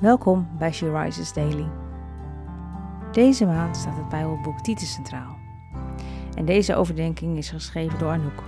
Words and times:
Welkom 0.00 0.48
bij 0.58 0.72
She 0.72 1.00
Rises 1.00 1.32
Daily. 1.32 1.66
Deze 3.12 3.46
maand 3.46 3.76
staat 3.76 3.96
het 3.96 4.08
Bijbelboek 4.08 4.60
Titus 4.60 4.92
centraal. 4.92 5.36
En 6.34 6.44
deze 6.44 6.74
overdenking 6.74 7.36
is 7.38 7.50
geschreven 7.50 7.98
door 7.98 8.10
Anouk. 8.10 8.42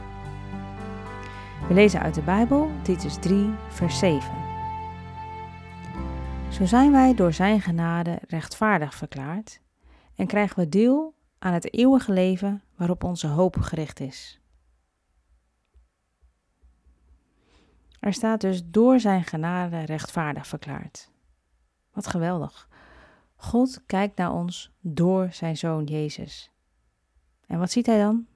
We 1.69 1.74
lezen 1.74 2.01
uit 2.01 2.14
de 2.14 2.22
Bijbel 2.22 2.71
Titus 2.82 3.17
3, 3.17 3.51
vers 3.69 3.98
7. 3.98 4.32
Zo 6.51 6.64
zijn 6.64 6.92
wij 6.92 7.14
door 7.14 7.32
Zijn 7.32 7.60
genade 7.60 8.19
rechtvaardig 8.28 8.94
verklaard 8.94 9.60
en 10.15 10.26
krijgen 10.26 10.58
we 10.58 10.69
deel 10.69 11.15
aan 11.38 11.53
het 11.53 11.74
eeuwige 11.74 12.13
leven 12.13 12.63
waarop 12.76 13.04
onze 13.04 13.26
hoop 13.26 13.56
gericht 13.60 14.01
is. 14.01 14.40
Er 18.01 18.12
staat 18.12 18.41
dus 18.41 18.62
door 18.65 19.01
Zijn 19.01 19.24
genade 19.24 19.80
rechtvaardig 19.80 20.47
verklaard. 20.47 21.15
Wat 21.97 22.06
geweldig. 22.06 22.69
God 23.37 23.87
kijkt 23.87 24.16
naar 24.16 24.33
ons 24.33 24.73
door 24.80 25.29
zijn 25.33 25.57
zoon 25.57 25.84
Jezus. 25.84 26.51
En 27.47 27.59
wat 27.59 27.70
ziet 27.70 27.87
hij 27.87 27.98
dan? 27.98 28.27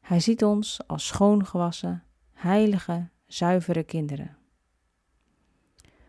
Hij 0.00 0.20
ziet 0.20 0.44
ons 0.44 0.86
als 0.86 1.06
schoongewassen, 1.06 2.04
heilige, 2.32 3.08
zuivere 3.26 3.82
kinderen. 3.82 4.36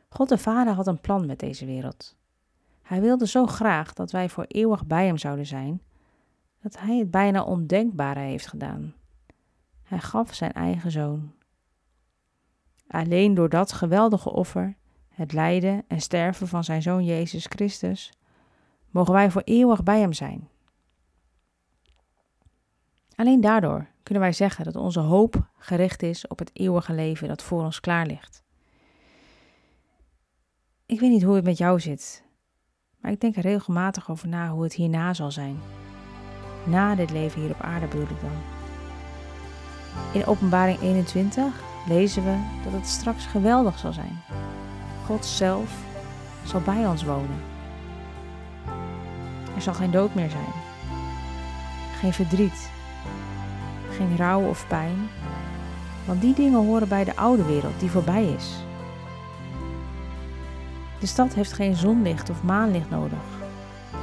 God 0.10 0.30
de 0.30 0.38
Vader 0.38 0.74
had 0.74 0.88
een 0.88 1.02
plan 1.02 1.26
met 1.26 1.40
deze 1.40 1.66
wereld. 1.66 2.16
Hij 2.82 3.02
wilde 3.02 3.28
zo 3.28 3.46
graag 3.46 3.94
dat 3.94 4.12
wij 4.12 4.30
voor 4.30 4.46
eeuwig 4.48 4.86
bij 4.86 5.06
hem 5.06 5.18
zouden 5.18 5.46
zijn, 5.46 5.82
dat 6.62 6.80
hij 6.80 6.98
het 6.98 7.12
bijna 7.12 7.44
ondenkbare 7.44 8.20
heeft 8.20 8.48
gedaan. 8.48 8.94
Hij 9.84 10.00
gaf 10.00 10.34
zijn 10.34 10.54
eigen 10.54 10.92
zoon. 10.92 11.34
Alleen 12.88 13.34
door 13.34 13.50
dat 13.50 13.72
geweldige 13.72 14.32
offer 14.32 14.78
het 15.16 15.34
lijden 15.34 15.84
en 15.88 16.02
sterven 16.02 16.48
van 16.48 16.64
zijn 16.64 16.82
zoon 16.82 17.06
Jezus 17.06 17.46
Christus, 17.46 18.14
mogen 18.90 19.14
wij 19.14 19.32
voor 19.32 19.42
eeuwig 19.46 19.84
bij 19.84 20.00
hem 20.00 20.14
zijn. 20.14 20.50
Alleen 23.16 23.42
daardoor 23.42 23.88
kunnen 24.04 24.24
wij 24.24 24.34
zeggen 24.34 24.66
dat 24.66 24.76
onze 24.76 25.00
hoop 25.00 25.48
gericht 25.58 26.04
is 26.04 26.28
op 26.28 26.40
het 26.40 26.50
eeuwige 26.54 26.94
leven 26.94 27.28
dat 27.28 27.44
voor 27.44 27.64
ons 27.64 27.80
klaar 27.80 28.06
ligt. 28.06 28.44
Ik 30.86 31.00
weet 31.00 31.10
niet 31.10 31.24
hoe 31.24 31.36
het 31.36 31.44
met 31.44 31.58
jou 31.58 31.80
zit, 31.80 32.24
maar 33.00 33.12
ik 33.12 33.22
denk 33.22 33.36
er 33.36 33.42
regelmatig 33.42 34.10
over 34.10 34.28
na 34.28 34.50
hoe 34.50 34.64
het 34.64 34.74
hierna 34.74 35.14
zal 35.14 35.32
zijn. 35.32 35.60
Na 36.66 36.96
dit 36.96 37.12
leven 37.12 37.42
hier 37.42 37.52
op 37.52 37.62
aarde 37.62 37.88
bedoel 37.88 38.04
ik 38.04 38.22
dan. 38.22 38.42
In 40.14 40.26
Openbaring 40.26 40.80
21 40.80 41.64
lezen 41.88 42.24
we 42.24 42.62
dat 42.64 42.74
het 42.74 42.88
straks 42.88 43.26
geweldig 43.26 43.78
zal 43.80 43.94
zijn. 43.94 44.22
God 45.06 45.26
zelf 45.26 45.72
zal 46.44 46.62
bij 46.62 46.88
ons 46.88 47.04
wonen. 47.04 47.44
Er 49.56 49.62
zal 49.62 49.74
geen 49.74 49.92
dood 49.92 50.16
meer 50.16 50.30
zijn, 50.30 50.54
geen 52.00 52.14
verdriet, 52.14 52.70
geen 53.92 54.18
rouw 54.18 54.42
of 54.42 54.68
pijn, 54.68 55.10
want 56.06 56.22
die 56.22 56.34
dingen 56.34 56.66
horen 56.66 56.88
bij 56.88 57.04
de 57.04 57.16
oude 57.16 57.44
wereld 57.46 57.80
die 57.80 57.92
voorbij 57.92 58.26
is. 58.26 58.54
De 61.00 61.06
stad 61.06 61.34
heeft 61.34 61.54
geen 61.54 61.76
zonlicht 61.76 62.30
of 62.30 62.44
maanlicht 62.44 62.90
nodig, 62.90 63.24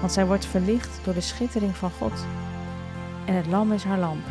want 0.00 0.12
zij 0.12 0.26
wordt 0.26 0.46
verlicht 0.46 1.00
door 1.04 1.14
de 1.14 1.20
schittering 1.20 1.76
van 1.76 1.90
God 1.90 2.26
en 3.24 3.34
het 3.34 3.46
lam 3.46 3.72
is 3.72 3.84
haar 3.84 3.98
lamp. 3.98 4.26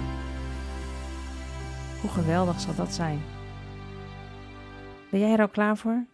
Hoe 2.01 2.09
geweldig 2.09 2.59
zal 2.59 2.75
dat 2.75 2.93
zijn? 2.93 3.21
Ben 5.09 5.19
jij 5.19 5.31
er 5.31 5.41
al 5.41 5.47
klaar 5.47 5.77
voor? 5.77 6.05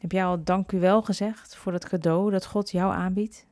Heb 0.00 0.12
jij 0.12 0.24
al 0.24 0.44
dank 0.44 0.72
u 0.72 0.80
wel 0.80 1.02
gezegd 1.02 1.56
voor 1.56 1.72
het 1.72 1.88
cadeau 1.88 2.30
dat 2.30 2.46
God 2.46 2.70
jou 2.70 2.92
aanbiedt? 2.92 3.46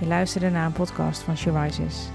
Je 0.00 0.06
luisterde 0.06 0.50
naar 0.50 0.66
een 0.66 0.72
podcast 0.72 1.22
van 1.22 1.36
She 1.36 1.62
Rises. 1.62 2.08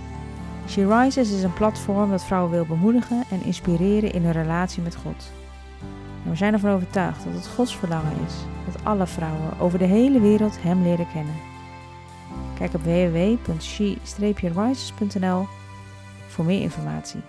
She 0.68 0.88
Rises 0.88 1.32
is 1.32 1.44
een 1.44 1.54
platform 1.54 2.10
dat 2.10 2.24
vrouwen 2.24 2.52
wil 2.52 2.66
bemoedigen 2.66 3.24
en 3.30 3.44
inspireren 3.44 4.14
in 4.14 4.24
hun 4.24 4.32
relatie 4.32 4.84
met 4.84 4.96
God. 4.96 5.32
We 6.24 6.36
zijn 6.36 6.54
ervan 6.54 6.72
overtuigd 6.72 7.24
dat 7.24 7.34
het 7.34 7.48
Gods 7.48 7.78
verlangen 7.78 8.26
is 8.26 8.34
dat 8.66 8.84
alle 8.84 9.08
vrouwen 9.08 9.60
over 9.60 9.80
de 9.80 9.86
hele 9.86 10.20
wereld 10.20 10.62
Hem 10.62 10.84
leren 10.84 11.08
kennen. 11.14 11.36
Kijk 12.58 12.74
op 12.74 12.82
www.she-rises.nl 12.82 15.46
voor 16.28 16.46
meer 16.46 16.62
informatie. 16.62 17.22